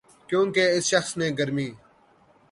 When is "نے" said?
1.19-1.27